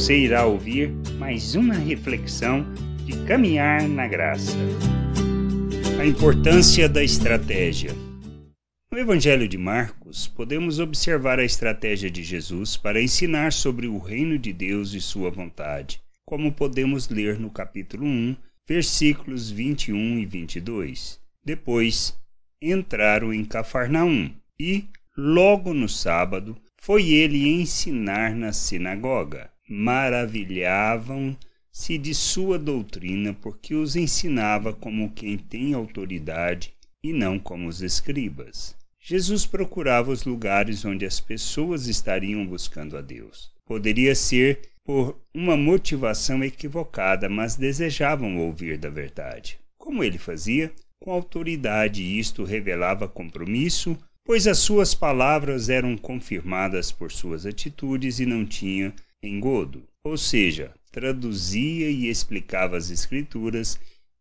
você 0.00 0.16
irá 0.16 0.46
ouvir 0.46 0.90
mais 1.18 1.54
uma 1.54 1.74
reflexão 1.74 2.64
de 3.04 3.12
caminhar 3.26 3.86
na 3.86 4.08
graça. 4.08 4.56
A 6.00 6.06
importância 6.06 6.88
da 6.88 7.04
estratégia. 7.04 7.90
No 8.90 8.98
Evangelho 8.98 9.46
de 9.46 9.58
Marcos, 9.58 10.26
podemos 10.26 10.78
observar 10.78 11.38
a 11.38 11.44
estratégia 11.44 12.10
de 12.10 12.22
Jesus 12.22 12.78
para 12.78 13.02
ensinar 13.02 13.52
sobre 13.52 13.88
o 13.88 13.98
reino 13.98 14.38
de 14.38 14.54
Deus 14.54 14.94
e 14.94 15.02
sua 15.02 15.30
vontade, 15.30 16.00
como 16.24 16.50
podemos 16.50 17.10
ler 17.10 17.38
no 17.38 17.50
capítulo 17.50 18.06
1, 18.06 18.36
versículos 18.66 19.50
21 19.50 20.18
e 20.18 20.24
22. 20.24 21.20
Depois, 21.44 22.18
entraram 22.62 23.34
em 23.34 23.44
Cafarnaum 23.44 24.30
e, 24.58 24.86
logo 25.14 25.74
no 25.74 25.90
sábado, 25.90 26.56
foi 26.80 27.10
ele 27.10 27.46
ensinar 27.46 28.34
na 28.34 28.50
sinagoga. 28.54 29.50
Maravilhavam-se 29.72 31.96
de 31.96 32.12
sua 32.12 32.58
doutrina, 32.58 33.32
porque 33.40 33.72
os 33.72 33.94
ensinava 33.94 34.72
como 34.72 35.12
quem 35.12 35.38
tem 35.38 35.74
autoridade 35.74 36.74
e 37.04 37.12
não 37.12 37.38
como 37.38 37.68
os 37.68 37.80
escribas. 37.80 38.74
Jesus 38.98 39.46
procurava 39.46 40.10
os 40.10 40.24
lugares 40.24 40.84
onde 40.84 41.06
as 41.06 41.20
pessoas 41.20 41.86
estariam 41.86 42.44
buscando 42.44 42.96
a 42.96 43.00
Deus. 43.00 43.52
Poderia 43.64 44.16
ser 44.16 44.58
por 44.84 45.16
uma 45.32 45.56
motivação 45.56 46.42
equivocada, 46.42 47.28
mas 47.28 47.54
desejavam 47.54 48.38
ouvir 48.38 48.76
da 48.76 48.90
verdade. 48.90 49.56
Como 49.78 50.02
ele 50.02 50.18
fazia? 50.18 50.72
Com 50.98 51.12
autoridade, 51.12 52.02
isto 52.18 52.42
revelava 52.42 53.06
compromisso, 53.06 53.96
pois 54.24 54.48
as 54.48 54.58
suas 54.58 54.96
palavras 54.96 55.68
eram 55.68 55.96
confirmadas 55.96 56.90
por 56.90 57.12
suas 57.12 57.46
atitudes 57.46 58.18
e 58.18 58.26
não 58.26 58.44
tinha 58.44 58.92
engodo. 59.22 59.86
Ou 60.02 60.16
seja, 60.16 60.74
traduzia 60.90 61.90
e 61.90 62.08
explicava 62.08 62.76
as 62.76 62.90
Escrituras 62.90 63.78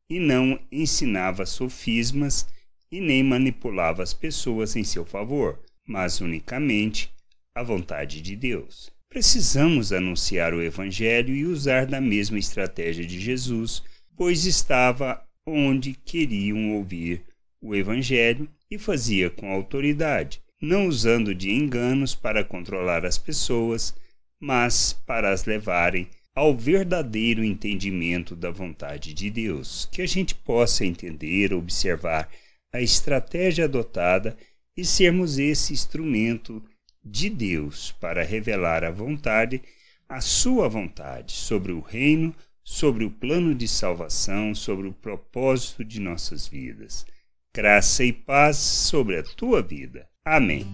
e 0.10 0.20
não 0.20 0.60
ensinava 0.72 1.46
sofismas 1.46 2.48
e 2.92 3.00
nem 3.00 3.24
manipulava 3.24 4.02
as 4.02 4.14
pessoas 4.14 4.76
em 4.76 4.84
seu 4.84 5.06
favor, 5.06 5.60
mas 5.88 6.20
unicamente 6.22 7.12
a 7.54 7.64
vontade 7.64 8.22
de 8.22 8.36
Deus. 8.36 8.92
Precisamos 9.10 9.92
anunciar 9.92 10.54
o 10.54 10.62
Evangelho 10.62 11.34
e 11.34 11.46
usar 11.46 11.86
da 11.86 12.00
mesma 12.00 12.38
estratégia 12.38 13.06
de 13.06 13.20
Jesus, 13.20 13.84
pois 14.16 14.46
estava 14.46 15.24
onde 15.46 15.94
queriam 15.94 16.74
ouvir 16.76 17.24
o 17.62 17.76
Evangelho 17.76 18.48
e 18.70 18.78
fazia 18.78 19.30
com 19.30 19.52
autoridade, 19.52 20.42
não 20.62 20.88
usando 20.88 21.34
de 21.34 21.52
enganos 21.52 22.14
para 22.14 22.44
controlar 22.44 23.06
as 23.06 23.18
pessoas, 23.18 23.96
mas 24.40 24.94
para 24.94 25.32
as 25.32 25.46
levarem 25.46 26.08
ao 26.34 26.56
verdadeiro 26.56 27.44
entendimento 27.44 28.36
da 28.36 28.50
vontade 28.50 29.14
de 29.14 29.30
Deus, 29.30 29.90
que 29.92 30.02
a 30.02 30.08
gente 30.08 30.34
possa 30.34 30.86
entender, 30.86 31.54
observar 31.54 32.30
a 32.72 32.82
estratégia 32.82 33.66
adotada 33.66 34.38
e 34.78 34.86
sermos 34.86 35.38
esse 35.38 35.74
instrumento 35.74 36.64
de 37.04 37.30
Deus 37.30 37.92
para 38.00 38.24
revelar 38.24 38.84
a 38.84 38.92
vontade, 38.92 39.62
a 40.08 40.22
sua 40.22 40.70
vontade 40.70 41.34
sobre 41.34 41.72
o 41.72 41.82
reino, 41.82 42.34
sobre 42.64 43.04
o 43.04 43.12
plano 43.12 43.54
de 43.54 43.68
salvação, 43.68 44.56
sobre 44.56 44.88
o 44.88 44.94
propósito 44.94 45.84
de 45.84 46.00
nossas 46.00 46.48
vidas 46.48 47.06
graça 47.54 48.04
e 48.04 48.14
paz 48.14 48.58
sobre 48.58 49.18
a 49.18 49.24
tua 49.24 49.62
vida. 49.62 50.08
Amém. 50.24 50.66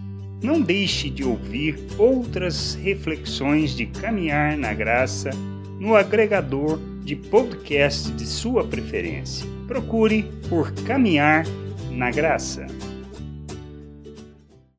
Não 0.42 0.60
deixe 0.60 1.08
de 1.08 1.24
ouvir 1.24 1.78
outras 1.98 2.74
reflexões 2.74 3.74
de 3.74 3.86
caminhar 3.86 4.56
na 4.56 4.74
graça 4.74 5.30
no 5.78 5.94
agregador 5.94 6.78
de 7.02 7.16
podcast 7.16 8.10
de 8.12 8.26
sua 8.26 8.64
preferência. 8.64 9.46
Procure 9.66 10.24
por 10.48 10.72
Caminhar 10.72 11.44
na 11.90 12.10
Graça. 12.10 12.66